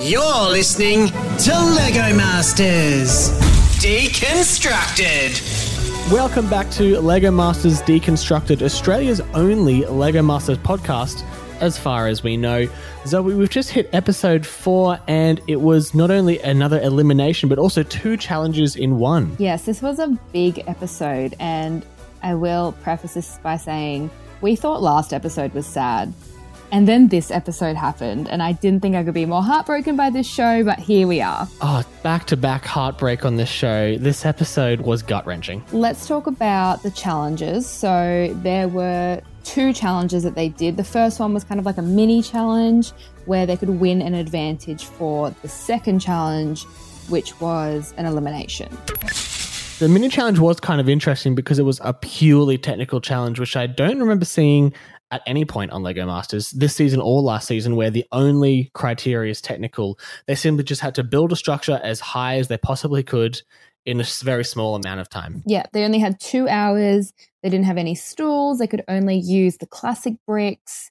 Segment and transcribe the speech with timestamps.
[0.00, 3.30] You're listening to Lego Masters
[3.80, 5.42] Deconstructed.
[6.12, 11.24] Welcome back to Lego Masters Deconstructed, Australia's only Lego Masters podcast,
[11.60, 12.68] as far as we know.
[13.06, 17.82] Zoe, we've just hit episode four, and it was not only another elimination, but also
[17.82, 19.34] two challenges in one.
[19.40, 21.84] Yes, this was a big episode, and
[22.22, 24.10] I will preface this by saying
[24.42, 26.12] we thought last episode was sad.
[26.70, 30.10] And then this episode happened, and I didn't think I could be more heartbroken by
[30.10, 31.48] this show, but here we are.
[31.62, 33.96] Oh, back to back heartbreak on this show.
[33.96, 35.64] This episode was gut wrenching.
[35.72, 37.66] Let's talk about the challenges.
[37.66, 40.76] So, there were two challenges that they did.
[40.76, 42.92] The first one was kind of like a mini challenge
[43.24, 46.64] where they could win an advantage for the second challenge,
[47.08, 48.68] which was an elimination.
[49.78, 53.56] The mini challenge was kind of interesting because it was a purely technical challenge, which
[53.56, 54.74] I don't remember seeing
[55.10, 59.30] at any point on Lego Masters this season or last season where the only criteria
[59.30, 59.98] is technical.
[60.26, 63.40] They simply just had to build a structure as high as they possibly could
[63.86, 65.42] in a very small amount of time.
[65.46, 67.12] Yeah, they only had two hours.
[67.42, 68.58] They didn't have any stools.
[68.58, 70.90] They could only use the classic bricks.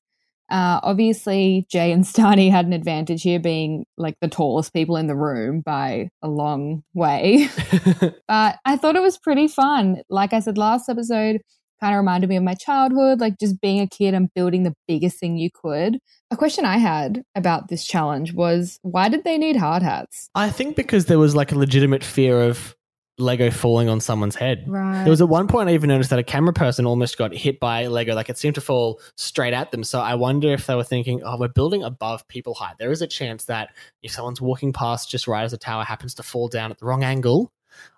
[0.50, 5.08] Uh, obviously, Jay and Stani had an advantage here, being like the tallest people in
[5.08, 7.50] the room by a long way.
[8.28, 10.02] but I thought it was pretty fun.
[10.10, 11.42] Like I said last episode,
[11.80, 14.74] kind of reminded me of my childhood, like just being a kid and building the
[14.88, 16.00] biggest thing you could.
[16.32, 20.30] A question I had about this challenge was why did they need hard hats?
[20.36, 22.76] I think because there was like a legitimate fear of
[23.20, 24.64] Lego falling on someone's head.
[24.68, 25.04] Right.
[25.04, 27.60] There was at one point I even noticed that a camera person almost got hit
[27.60, 29.84] by Lego, like it seemed to fall straight at them.
[29.84, 32.76] So I wonder if they were thinking, oh, we're building above people height.
[32.78, 36.14] There is a chance that if someone's walking past just right as the tower happens
[36.16, 37.52] to fall down at the wrong angle,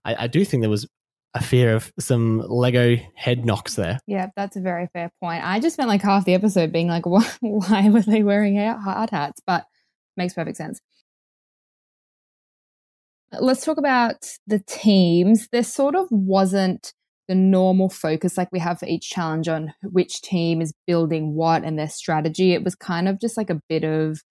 [0.05, 0.87] I, I do think there was
[1.33, 3.99] a fear of some Lego head knocks there.
[4.07, 5.43] Yeah, that's a very fair point.
[5.45, 7.05] I just spent like half the episode being like,
[7.41, 9.41] why, were they wearing hard hats?
[9.45, 9.65] But
[10.17, 10.81] makes perfect sense.
[13.31, 14.15] Let's talk about
[14.47, 15.47] the teams.
[15.51, 16.93] There sort of wasn't
[17.27, 21.63] the normal focus like we have for each challenge on which team is building what
[21.63, 22.53] and their strategy.
[22.53, 24.23] It was kind of just like a bit of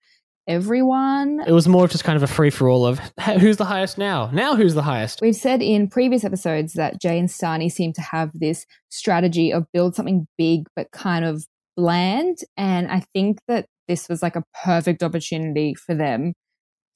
[0.48, 1.44] everyone.
[1.46, 2.98] It was more of just kind of a free for all of
[3.38, 4.30] who's the highest now?
[4.32, 5.20] Now who's the highest?
[5.20, 9.66] We've said in previous episodes that Jay and Stani seem to have this strategy of
[9.72, 11.44] build something big but kind of
[11.76, 12.38] bland.
[12.56, 16.32] And I think that this was like a perfect opportunity for them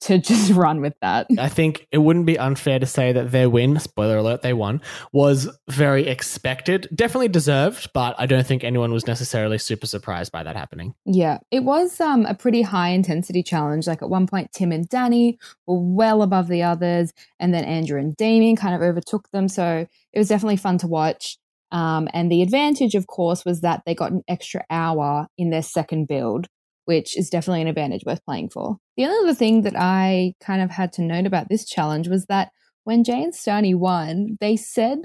[0.03, 1.27] to just run with that.
[1.37, 4.81] I think it wouldn't be unfair to say that their win, spoiler alert, they won,
[5.11, 6.87] was very expected.
[6.93, 10.93] Definitely deserved, but I don't think anyone was necessarily super surprised by that happening.
[11.05, 13.87] Yeah, it was um, a pretty high intensity challenge.
[13.87, 17.99] Like at one point, Tim and Danny were well above the others, and then Andrew
[17.99, 19.47] and Damien kind of overtook them.
[19.47, 21.37] So it was definitely fun to watch.
[21.71, 25.63] Um, and the advantage, of course, was that they got an extra hour in their
[25.63, 26.47] second build,
[26.85, 28.77] which is definitely an advantage worth playing for.
[28.97, 32.25] The only other thing that I kind of had to note about this challenge was
[32.25, 32.49] that
[32.83, 34.99] when Jay and Stani won, they said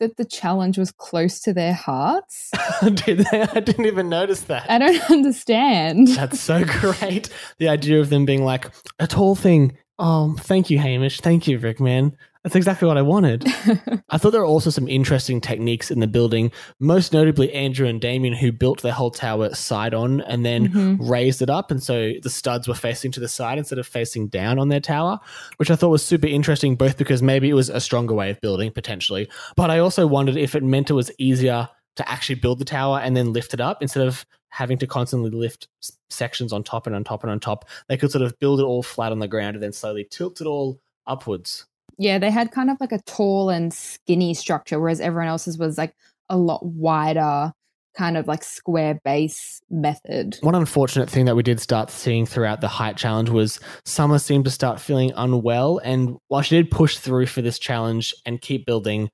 [0.00, 2.50] that the challenge was close to their hearts.
[2.82, 3.42] Did they?
[3.42, 4.70] I didn't even notice that.
[4.70, 6.08] I don't understand.
[6.08, 7.28] That's so great.
[7.58, 9.78] The idea of them being like, a tall thing.
[9.98, 11.20] Oh, thank you, Hamish.
[11.20, 12.12] Thank you, Brickman.
[12.44, 13.42] That's exactly what I wanted.
[14.10, 17.98] I thought there were also some interesting techniques in the building, most notably Andrew and
[17.98, 21.10] Damien, who built their whole tower side on and then mm-hmm.
[21.10, 21.70] raised it up.
[21.70, 24.78] And so the studs were facing to the side instead of facing down on their
[24.80, 25.18] tower,
[25.56, 28.42] which I thought was super interesting, both because maybe it was a stronger way of
[28.42, 29.26] building potentially.
[29.56, 33.00] But I also wondered if it meant it was easier to actually build the tower
[33.02, 35.68] and then lift it up instead of having to constantly lift
[36.10, 37.64] sections on top and on top and on top.
[37.88, 40.42] They could sort of build it all flat on the ground and then slowly tilt
[40.42, 41.66] it all upwards.
[41.98, 45.78] Yeah, they had kind of like a tall and skinny structure, whereas everyone else's was
[45.78, 45.94] like
[46.28, 47.52] a lot wider,
[47.96, 50.36] kind of like square base method.
[50.40, 54.44] One unfortunate thing that we did start seeing throughout the height challenge was Summer seemed
[54.46, 55.78] to start feeling unwell.
[55.78, 59.10] And while she did push through for this challenge and keep building,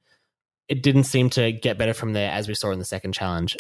[0.69, 3.57] it didn't seem to get better from there as we saw in the second challenge.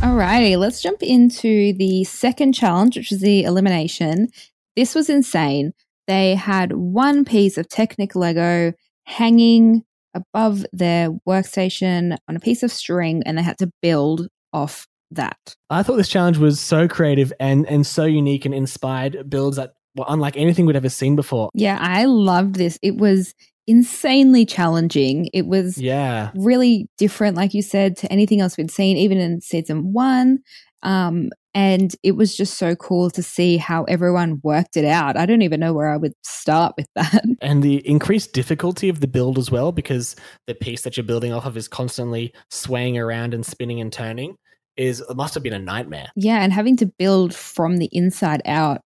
[0.00, 4.28] Alrighty, let's jump into the second challenge, which is the elimination.
[4.76, 5.72] This was insane.
[6.06, 8.72] They had one piece of Technic Lego
[9.04, 9.84] hanging
[10.14, 15.56] above their workstation on a piece of string, and they had to build off that.
[15.70, 19.74] I thought this challenge was so creative and and so unique and inspired builds that
[19.96, 21.50] were unlike anything we'd ever seen before.
[21.54, 22.78] Yeah, I loved this.
[22.82, 23.34] It was
[23.66, 25.28] insanely challenging.
[25.32, 29.40] It was yeah really different, like you said, to anything else we'd seen, even in
[29.40, 30.40] season one.
[30.84, 35.16] Um, and it was just so cool to see how everyone worked it out.
[35.16, 37.24] I don't even know where I would start with that.
[37.40, 40.14] And the increased difficulty of the build as well, because
[40.46, 44.36] the piece that you're building off of is constantly swaying around and spinning and turning,
[44.76, 46.08] is it must have been a nightmare.
[46.16, 48.80] Yeah, and having to build from the inside out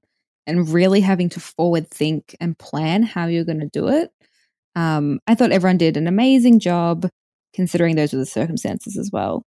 [0.46, 4.10] and really having to forward think and plan how you're going to do it.
[4.76, 7.08] Um, I thought everyone did an amazing job
[7.54, 9.42] considering those were the circumstances as well.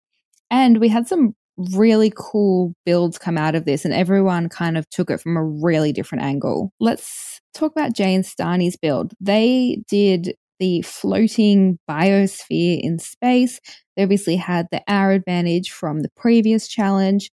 [0.50, 1.34] And we had some
[1.74, 5.44] really cool builds come out of this, and everyone kind of took it from a
[5.44, 6.72] really different angle.
[6.80, 9.14] Let's talk about Jay and Stani's build.
[9.20, 13.60] They did the floating biosphere in space.
[13.96, 17.32] They obviously had the air advantage from the previous challenge.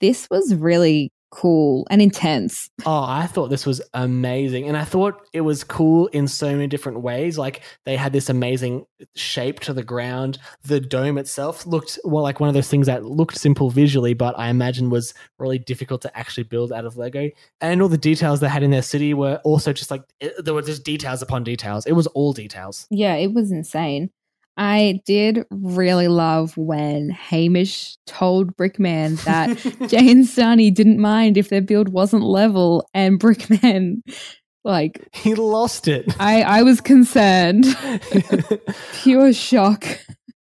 [0.00, 2.68] This was really cool and intense.
[2.84, 4.66] Oh, I thought this was amazing.
[4.66, 7.38] And I thought it was cool in so many different ways.
[7.38, 8.84] Like they had this amazing
[9.14, 10.38] shape to the ground.
[10.64, 14.38] The dome itself looked well like one of those things that looked simple visually, but
[14.38, 17.30] I imagine was really difficult to actually build out of Lego.
[17.60, 20.54] And all the details they had in their city were also just like it, there
[20.54, 21.86] were just details upon details.
[21.86, 22.86] It was all details.
[22.90, 24.10] Yeah, it was insane.
[24.60, 29.56] I did really love when Hamish told Brickman that
[29.88, 30.26] Jay and
[30.70, 34.02] didn't mind if their build wasn't level, and Brickman,
[34.64, 36.14] like, He lost it.
[36.20, 37.64] I, I was concerned.
[38.92, 39.86] Pure shock.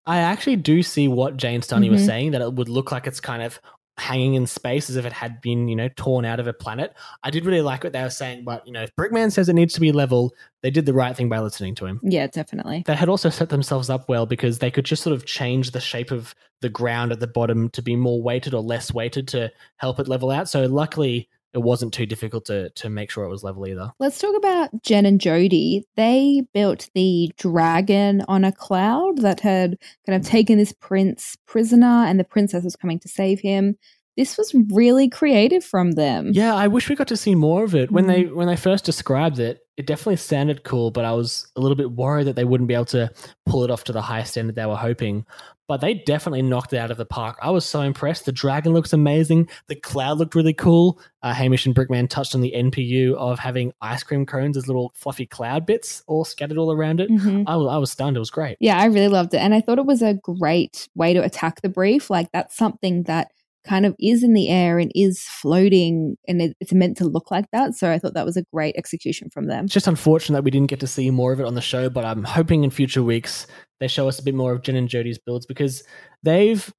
[0.05, 2.05] I actually do see what Jay and Stani was Mhm.
[2.05, 3.61] saying that it would look like it's kind of
[3.99, 6.93] hanging in space as if it had been, you know, torn out of a planet.
[7.23, 9.53] I did really like what they were saying, but you know, if Brickman says it
[9.53, 11.99] needs to be level, they did the right thing by listening to him.
[12.03, 12.83] Yeah, definitely.
[12.85, 15.79] They had also set themselves up well because they could just sort of change the
[15.79, 19.51] shape of the ground at the bottom to be more weighted or less weighted to
[19.77, 20.49] help it level out.
[20.49, 23.91] So luckily it wasn't too difficult to to make sure it was level either.
[23.99, 25.85] Let's talk about Jen and Jody.
[25.95, 32.05] They built the dragon on a cloud that had kind of taken this prince prisoner,
[32.05, 33.77] and the princess was coming to save him.
[34.17, 36.31] This was really creative from them.
[36.33, 37.89] Yeah, I wish we got to see more of it.
[37.89, 38.35] When they mm-hmm.
[38.35, 41.91] when they first described it, it definitely sounded cool, but I was a little bit
[41.91, 43.11] worried that they wouldn't be able to
[43.45, 45.25] pull it off to the high standard they were hoping.
[45.69, 47.37] But they definitely knocked it out of the park.
[47.43, 48.25] I was so impressed.
[48.25, 49.47] The dragon looks amazing.
[49.67, 50.99] The cloud looked really cool.
[51.21, 54.91] Uh, Hamish and Brickman touched on the NPU of having ice cream cones as little
[54.95, 57.11] fluffy cloud bits all scattered all around it.
[57.11, 57.43] Mhm.
[57.45, 58.17] I was, I was stunned.
[58.17, 58.57] It was great.
[58.59, 59.37] Yeah, I really loved it.
[59.37, 62.09] And I thought it was a great way to attack the brief.
[62.09, 63.31] Like, that's something that
[63.65, 67.31] kind of is in the air and is floating, and it, it's meant to look
[67.31, 67.75] like that.
[67.75, 69.65] So I thought that was a great execution from them.
[69.65, 71.89] It's just unfortunate that we didn't get to see more of it on the show,
[71.89, 73.47] but I'm hoping in future weeks
[73.79, 75.83] they show us a bit more of Jen and Jody's builds because
[76.23, 76.71] they've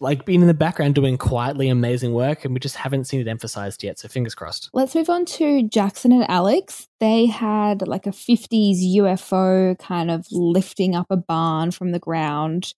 [0.00, 3.28] like been in the background doing quietly amazing work and we just haven't seen it
[3.28, 4.00] emphasized yet.
[4.00, 4.68] So fingers crossed.
[4.72, 6.88] Let's move on to Jackson and Alex.
[6.98, 12.74] They had like a 50s UFO kind of lifting up a barn from the ground.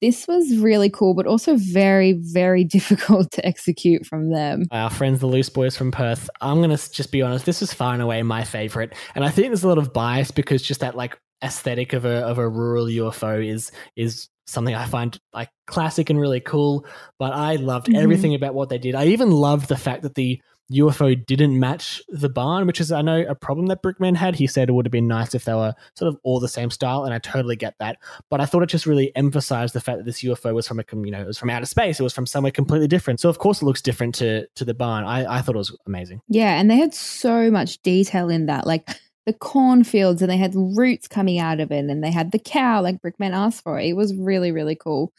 [0.00, 4.64] This was really cool, but also very, very difficult to execute from them.
[4.70, 7.72] Our friends, the Loose Boys from Perth, I'm going to just be honest, this was
[7.74, 8.94] far and away my favorite.
[9.14, 12.24] And I think there's a lot of bias because just that like aesthetic of a,
[12.26, 16.86] of a rural UFO is, is something I find like classic and really cool.
[17.18, 17.96] But I loved Mhm.
[18.02, 18.94] everything about what they did.
[18.94, 20.40] I even loved the fact that the
[20.72, 24.34] UFO didn't match the barn, which is I know a problem that Brickman had.
[24.34, 26.70] He said it would have been nice if they were sort of all the same
[26.70, 27.98] style, and I totally get that.
[28.28, 30.84] But I thought it just really emphasized the fact that this UFO was from a
[30.92, 31.98] you know it was from outer space.
[31.98, 33.20] It was from somewhere completely different.
[33.20, 35.04] So of course it looks different to to the barn.
[35.04, 36.20] I, I thought it was amazing.
[36.28, 38.66] Yeah, and they had so much detail in that.
[38.66, 38.88] Like
[39.24, 42.82] the cornfields, and they had roots coming out of it, and they had the cow,
[42.82, 43.78] like Brickman asked for.
[43.78, 45.12] It was really, really cool.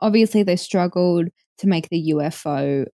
[0.00, 2.86] Obviously, they struggled to make the UFO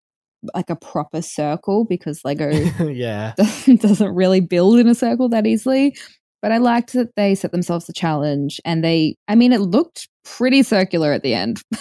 [0.53, 2.49] like a proper circle because Lego
[2.89, 3.33] yeah.
[3.37, 5.95] doesn't, doesn't really build in a circle that easily.
[6.41, 10.09] But I liked that they set themselves the challenge and they, I mean, it looked
[10.25, 11.61] pretty circular at the end.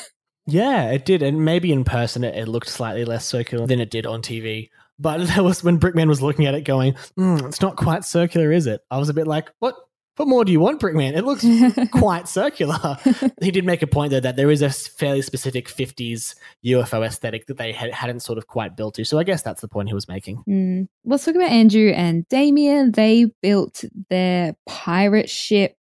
[0.47, 3.91] Yeah, it did, and maybe in person it, it looked slightly less circular than it
[3.91, 4.69] did on TV.
[4.99, 8.51] But that was when Brickman was looking at it, going, "Hmm, "It's not quite circular,
[8.51, 9.77] is it?" I was a bit like, "What?
[10.21, 11.17] What more do you want, Brickman?
[11.17, 11.47] It looks
[11.93, 12.99] quite circular."
[13.41, 17.47] he did make a point though that there is a fairly specific '50s UFO aesthetic
[17.47, 19.05] that they had, hadn't sort of quite built to.
[19.07, 20.45] So I guess that's the point he was making.
[20.47, 20.89] Mm.
[21.07, 22.93] Let's talk about Andrew and Damien.
[22.93, 25.75] They built their pirate ship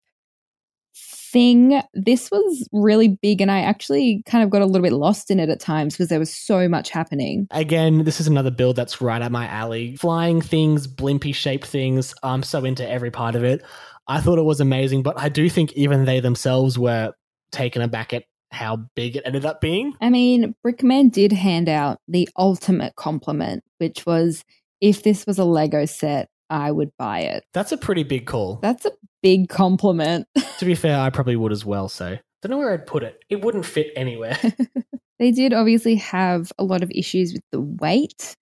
[1.30, 1.82] thing.
[1.92, 5.38] This was really big, and I actually kind of got a little bit lost in
[5.38, 7.46] it at times because there was so much happening.
[7.50, 9.96] Again, this is another build that's right up my alley.
[9.96, 12.14] Flying things, blimpy shaped things.
[12.22, 13.62] I'm so into every part of it.
[14.10, 17.12] I thought it was amazing, but I do think even they themselves were
[17.52, 19.94] taken aback at how big it ended up being.
[20.00, 24.44] I mean, Brickman did hand out the ultimate compliment, which was
[24.80, 27.44] if this was a Lego set, I would buy it.
[27.54, 28.58] That's a pretty big call.
[28.60, 28.90] That's a
[29.22, 30.26] big compliment.
[30.58, 31.88] to be fair, I probably would as well.
[31.88, 33.22] So don't know where I'd put it.
[33.28, 34.36] It wouldn't fit anywhere.
[35.20, 38.34] they did obviously have a lot of issues with the weight.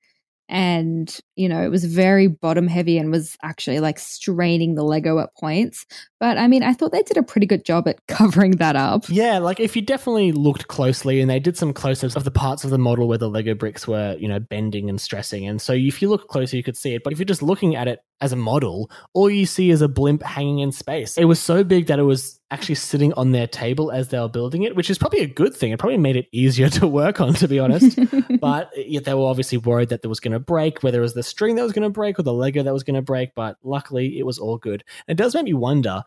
[0.48, 5.18] And you know it was very bottom heavy and was actually like straining the lego
[5.18, 5.86] at points
[6.20, 8.98] but i mean i thought they did a pretty good job at covering that up
[9.08, 12.30] Yeah, like if you definitely looked closely and they did some close ups of the
[12.30, 15.46] parts of the model where the Lego bricks were, you know, bending and stressing.
[15.46, 17.02] And so if you look closer, you could see it.
[17.02, 19.88] But if you're just looking at it as a model, all you see is a
[19.88, 21.16] blimp hanging in space.
[21.16, 24.28] It was so big that it was actually sitting on their table as they were
[24.28, 25.70] building it, which is probably a good thing.
[25.70, 27.98] It probably made it easier to work on, to be honest.
[28.40, 31.14] but yet they were obviously worried that there was going to break, whether it was
[31.14, 33.34] the string that was going to break or the Lego that was going to break.
[33.34, 34.82] But luckily, it was all good.
[35.08, 36.02] It does make me wonder.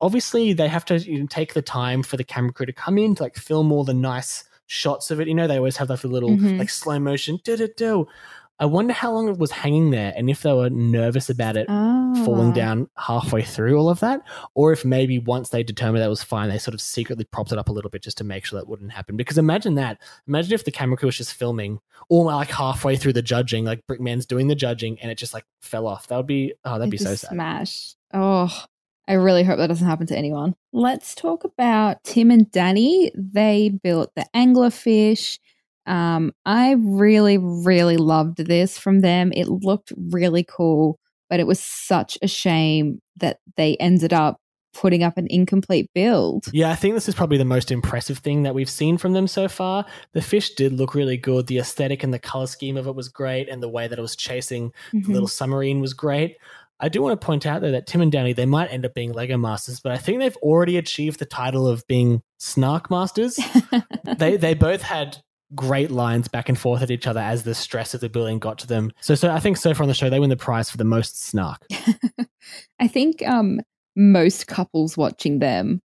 [0.00, 2.98] Obviously, they have to you know, take the time for the camera crew to come
[2.98, 5.28] in to like film all the nice shots of it.
[5.28, 6.58] You know, they always have like the little Mhm.
[6.58, 7.38] like slow motion.
[7.44, 8.06] Do do do.
[8.60, 11.66] I wonder how long it was hanging there, and if they were nervous about it
[12.24, 14.20] falling down halfway through all of that,
[14.54, 17.58] or if maybe once they determined that was fine, they sort of secretly propped it
[17.58, 19.16] up a little bit just to make sure that wouldn't happen.
[19.16, 20.00] Because imagine that.
[20.28, 23.86] Imagine if the camera crew was just filming, or like halfway through the judging, like
[23.86, 26.06] Brickman's doing the judging, and it just like fell off.
[26.08, 27.30] That would be oh, that'd be so sad.
[27.30, 27.94] Smash.
[28.12, 28.64] Oh,
[29.06, 30.54] I really hope that doesn't happen to anyone.
[30.72, 33.10] Let's talk about Tim and Danny.
[33.14, 35.38] They built the anglerfish.
[35.86, 39.32] Um, I really, really loved this from them.
[39.34, 40.98] It looked really cool,
[41.30, 44.38] but it was such a shame that they ended up
[44.72, 46.46] putting up an incomplete build.
[46.52, 49.28] Yeah, I think this is probably the most impressive thing that we've seen from them
[49.28, 49.86] so far.
[50.14, 51.46] The fish did look really good.
[51.46, 54.02] The aesthetic and the color scheme of it was great, and the way that it
[54.02, 55.08] was chasing the Mhm.
[55.08, 56.36] little submarine was great.
[56.80, 58.94] I do want to point out though that Tim and Danny they might end up
[58.94, 63.38] being Lego Masters, but I think they've already achieved the title of being Snark Masters.
[64.18, 65.18] they they both had
[65.54, 68.58] great lines back and forth at each other as the stress of the building got
[68.58, 68.92] to them.
[69.00, 70.84] So so I think so far on the show they win the prize for the
[70.84, 71.64] most snark.
[72.80, 73.60] I think um,
[73.96, 75.80] most couples watching them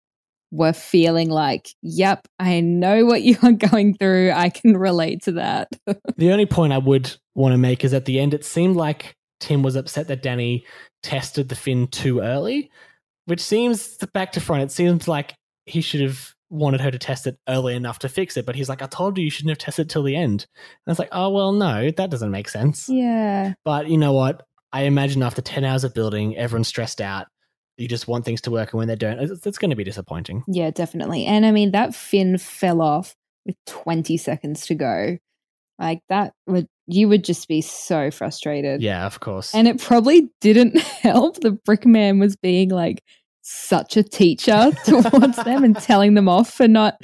[0.50, 4.32] were feeling like, yep, I know what you are going through.
[4.32, 5.68] I can relate to that.
[6.16, 9.14] The only point I would want to make is at the end, it seemed like
[9.38, 10.66] Tim was upset that Danny
[11.04, 12.70] tested the fin too early,
[13.26, 14.64] which seems back to front.
[14.64, 15.34] It seems like
[15.64, 18.68] he should have wanted her to test it early enough to fix it, but he's
[18.68, 20.46] like, I told you you shouldn't have tested till the end.
[20.86, 22.88] And it's like, oh, well, no, that doesn't make sense.
[22.88, 23.54] yeah.
[23.64, 24.44] But you know what?
[24.72, 27.26] I imagine after 10 hours of building, everyone's stressed out.
[27.76, 29.84] You just want things to work, and when they don't, it's, it's going to be
[29.84, 30.42] disappointing.
[30.48, 31.24] Yeah, definitely.
[31.26, 33.14] And I mean, that fin fell off
[33.46, 35.18] with 20 seconds to go.
[35.78, 38.82] Like that would, you would just be so frustrated.
[38.82, 39.54] Yeah, of course.
[39.54, 41.40] And it probably didn't help.
[41.40, 43.00] The brickman was being like
[43.48, 46.98] such a teacher towards them and telling them off for not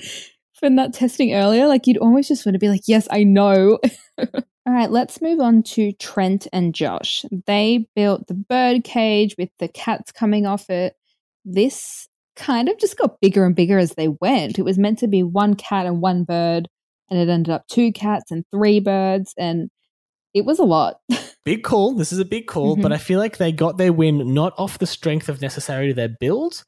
[0.55, 1.67] for not testing earlier.
[1.67, 3.79] Like you'd almost just want to be like, yes, I know.
[4.67, 7.25] All right, let's move on to Trent and Josh.
[7.47, 10.95] They built the bird cage with the cats coming off it.
[11.45, 14.59] This kind of just got bigger and bigger as they went.
[14.59, 16.69] It was meant to be one cat and one bird,
[17.11, 19.69] and it ended up two cats and three birds, and
[20.35, 21.01] it was a lot.
[21.45, 21.93] big call.
[21.95, 22.95] This is a big call, but Mhm.
[22.95, 26.65] I feel like they got their win not off the strength of necessarily their build,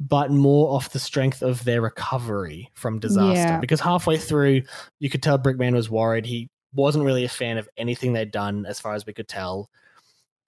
[0.00, 3.34] but more off the strength of their recovery from disaster.
[3.54, 3.58] Yeah.
[3.60, 4.62] Because halfway through,
[5.00, 6.26] you could tell Brickman was worried.
[6.26, 9.70] He wasn't really a fan of anything they'd done, as far as we could tell.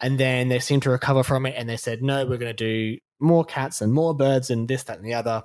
[0.01, 2.65] And then they seemed to recover from it, and they said, "No, we're going to
[2.65, 5.43] do more cats and more birds and this, that, and the other."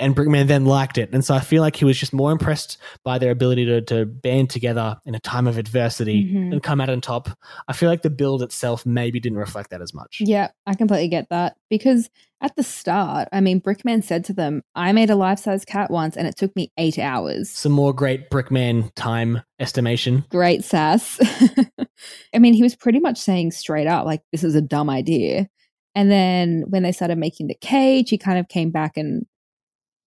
[0.00, 2.78] And Brickman then liked it, and so I feel like he was just more impressed
[3.04, 6.52] by their ability to, to band together in a time of adversity Mhm.
[6.52, 7.28] and come out on top.
[7.68, 10.18] I feel like the build itself maybe didn't reflect that as much.
[10.20, 11.56] Yeah, I completely get that.
[11.68, 12.08] Because
[12.40, 15.90] at the start, I mean, Brickman said to them, I made a life size cat
[15.90, 17.50] once and it took me eight hours.
[17.50, 20.24] Some more great Brickman time estimation.
[20.30, 21.18] Great sass.
[22.34, 25.48] I mean, he was pretty much saying straight up, like, this is a dumb idea.
[25.94, 29.26] And then when they started making the cage, he kind of came back and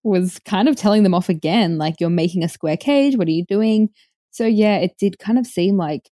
[0.03, 3.17] was kind of telling them off again, like, you're making a square cage.
[3.17, 3.89] What are you doing?
[4.31, 6.09] So, yeah, it did kind of seem like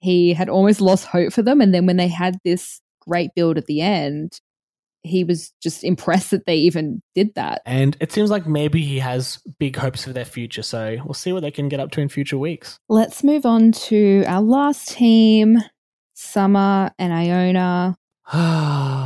[0.00, 1.60] he had almost lost hope for them.
[1.60, 4.40] And then when they had this great build at the end,
[5.02, 7.60] he was just impressed that they even did that.
[7.66, 10.62] And it seems like maybe he has big hopes for their future.
[10.62, 12.78] So we'll see what they can get up to in future weeks.
[12.88, 15.58] Let's move on to our last team,
[16.14, 17.96] Summer and Iona.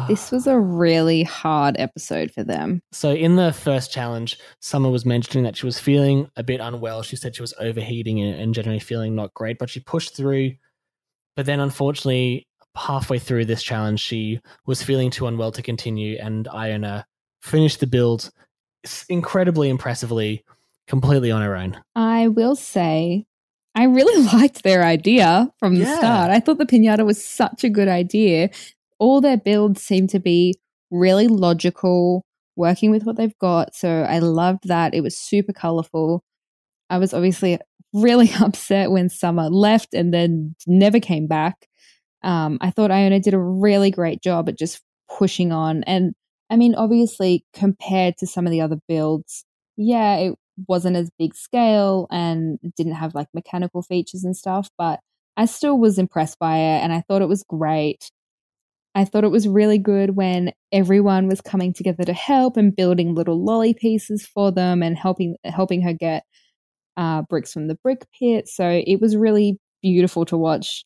[0.09, 2.81] This was a really hard episode for them.
[2.93, 7.03] So in the first challenge, Summer was mentioning that she was feeling a bit unwell.
[7.03, 10.53] She said she was overheating and generally feeling not great, but she pushed through.
[11.37, 12.47] But then unfortunately,
[12.77, 17.07] halfway through this challenge, she was feeling too unwell to continue, and Iona
[17.43, 18.31] finished the build
[19.09, 20.45] incredibly impressively,
[20.87, 21.79] completely on her own.
[21.95, 23.27] I will say,
[23.75, 25.99] I really liked their idea from the Yeah.
[25.99, 26.31] start.
[26.31, 28.51] I thought the pinata was such a good idea.
[28.99, 30.55] All their builds seem to be
[30.91, 32.25] really logical,
[32.57, 33.75] working with what they've got.
[33.75, 34.95] So I loved that.
[34.95, 36.23] It was super colorful.
[36.91, 37.59] I was obviously
[37.93, 41.67] really upset when Summer left and then never came back.
[42.23, 44.83] Um, I thought Iona did a really great job at just
[45.19, 45.85] pushing on.
[45.85, 46.15] And
[46.51, 49.45] I mean, obviously, compared to some of the other builds,
[49.77, 50.35] yeah, it
[50.67, 54.99] wasn't as big scale and didn't have like mechanical features and stuff, but
[55.37, 58.11] I still was impressed by it and I thought it was great.
[58.99, 63.15] I thought it was really good when everyone was coming together to help and building
[63.15, 66.25] little lolly pieces for them and helping helping her get
[66.97, 68.49] uh, bricks from the brick pit.
[68.49, 70.85] So it was really beautiful to watch,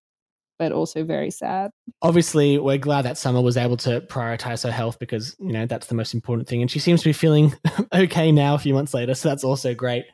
[0.58, 1.70] but also very sad.
[2.02, 5.86] Obviously, we're glad that Summer was able to prioritize her health because you know that's
[5.86, 7.54] the most important thing, and she seems to be feeling
[7.94, 9.14] okay now a few months later.
[9.14, 10.04] So that's also great.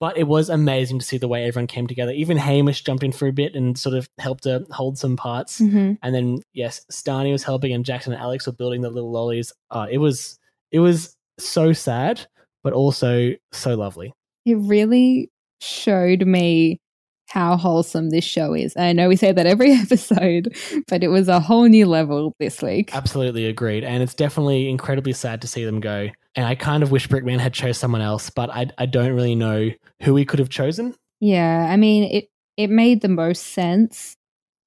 [0.00, 2.12] But it was amazing to see the way everyone came together.
[2.12, 5.60] Even Hamish jumped in for a bit and sort of helped to hold some parts.
[5.60, 5.94] Mm-hmm.
[6.02, 9.52] And then yes, Stani was helping, and Jackson and Alex were building the little lollies.
[9.70, 10.38] Uh, it was
[10.70, 12.26] it was so sad,
[12.62, 14.12] but also so lovely.
[14.44, 16.80] It really showed me
[17.28, 18.74] how wholesome this show is.
[18.76, 20.56] I know we say that every episode,
[20.88, 22.94] but it was a whole new level this week.
[22.94, 23.84] Absolutely agreed.
[23.84, 26.08] And it's definitely incredibly sad to see them go.
[26.38, 29.34] And I kind of wish Brickman had chose someone else, but I, I don't really
[29.34, 29.70] know
[30.04, 30.94] who he could have chosen.
[31.18, 34.14] Yeah, I mean it it made the most sense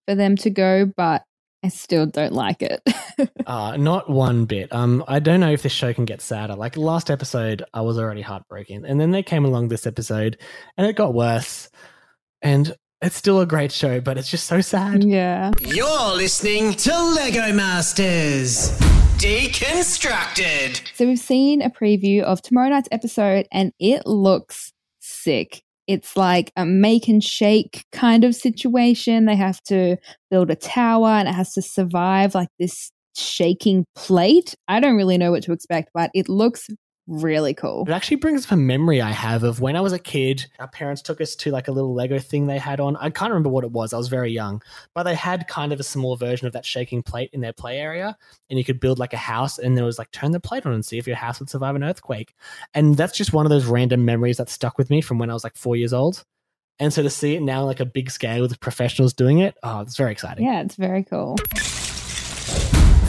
[0.05, 1.23] for them to go, but
[1.63, 2.81] I still don't like it.
[3.45, 4.73] Uh, not one bit.
[4.73, 6.55] Um, I don't know if this show can get sadder.
[6.55, 10.39] Like last episode, I was already heartbroken, and then they came along this episode,
[10.75, 11.69] and it got worse.
[12.41, 15.03] And it's still a great show, but it's just so sad.
[15.03, 15.51] yeah.
[15.59, 18.71] You're listening to Lego Masters
[19.21, 20.81] Deconstructed.
[20.95, 25.61] So we've seen a preview of tomorrow night's episode and it looks sick.
[25.85, 29.25] It's like a make and shake kind of situation.
[29.25, 29.97] They have to
[30.31, 34.55] build a tower and it has to survive like this shaking plate.
[34.67, 36.67] I don't really know what to expect, but it looks
[37.11, 37.83] really cool.
[37.87, 40.45] It actually brings up a memory I have of when I was a kid.
[40.59, 42.95] Our parents took us to like a little Lego thing they had on.
[42.95, 43.93] I can't remember what it was.
[43.93, 44.61] I was very young,
[44.93, 47.77] but they had kind of a small version of that shaking plate in their play
[47.77, 48.17] area,
[48.49, 49.59] and you could build like a house.
[49.59, 51.75] And there was like turn the plate on and see if your house would survive
[51.75, 52.33] an earthquake.
[52.73, 55.33] And that's just one of those random memories that stuck with me from when I
[55.33, 56.23] was like four years old.
[56.79, 59.81] And so to see it now like a big scale with professionals doing it, oh,
[59.81, 60.45] it's very exciting.
[60.45, 61.37] Yeah, it's very cool.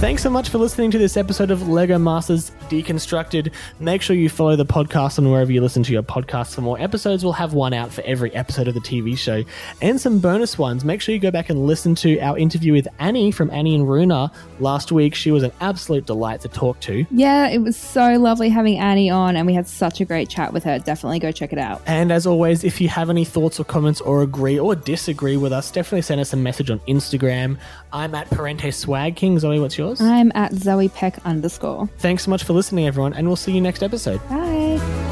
[0.03, 3.53] Thanks so much for listening to this episode of Lego Masters Deconstructed.
[3.79, 6.77] Make sure you follow the podcast on wherever you listen to your podcasts for more
[6.81, 7.23] episodes.
[7.23, 9.45] We'll have one out for every episode of the TV show
[9.81, 10.85] and some bonus ones.
[10.85, 13.89] Make sure you go back and listen to our interview with Annie from Annie and
[13.89, 15.15] Runa last week.
[15.15, 17.07] She was an absolute delight to talk to.
[17.13, 20.53] Yeah, it was so lovely having Annie on and we had such a great chat
[20.53, 20.81] with her.
[20.81, 21.81] Definitely go check it out.
[21.87, 25.53] And as always, if you have any thoughts or comments or agree or disagree with
[25.53, 27.57] us, definitely send us a message on Instagram.
[27.93, 29.39] I'm at Parente Swag King.
[29.39, 30.01] Zoe, what's yours?
[30.01, 31.89] I'm at Zoe Peck underscore.
[31.99, 34.27] Thanks so much for listening, everyone, and we'll see you next episode.
[34.29, 35.12] Bye.